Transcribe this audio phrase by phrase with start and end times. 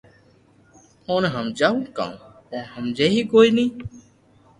[1.07, 2.15] اوني ھمجاوُ ڪاوُ
[2.51, 3.65] او ھمجي ڪوئي ني